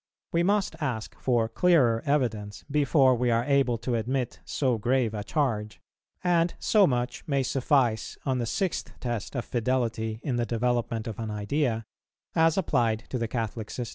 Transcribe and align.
We 0.31 0.41
must 0.41 0.75
ask 0.81 1.13
for 1.19 1.47
clearer 1.47 2.01
evidence 2.07 2.63
before 2.71 3.13
we 3.13 3.29
are 3.29 3.43
able 3.43 3.77
to 3.77 3.93
admit 3.93 4.39
so 4.45 4.79
grave 4.79 5.13
a 5.13 5.23
charge; 5.23 5.79
and 6.23 6.55
so 6.57 6.87
much 6.87 7.23
may 7.27 7.43
suffice 7.43 8.17
on 8.25 8.39
the 8.39 8.47
Sixth 8.47 8.99
Test 8.99 9.35
of 9.35 9.45
fidelity 9.45 10.19
in 10.23 10.37
the 10.37 10.45
development 10.47 11.05
of 11.05 11.19
an 11.19 11.29
idea, 11.29 11.83
as 12.33 12.57
applied 12.57 13.03
to 13.09 13.19
the 13.19 13.27
Catholic 13.27 13.69
system. 13.69 13.89